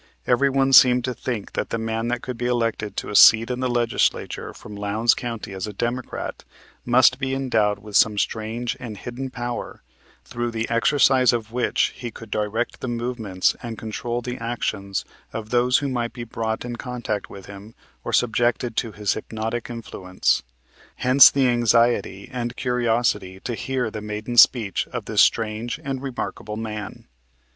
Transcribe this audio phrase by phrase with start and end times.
[0.25, 3.51] Every one seemed to think that the man that could be elected to a seat
[3.51, 6.43] in the Legislature from Lowndes County as a Democrat,
[6.83, 9.83] must be endowed with some strange and hidden power
[10.25, 15.51] through the exercise of which he could direct the movements and control the actions of
[15.51, 20.41] those who might be brought in contact with him or subjected to his hypnotic influence;
[20.95, 26.57] hence the anxiety and curiosity to hear the maiden speech of this strange and remarkable
[26.57, 27.05] man.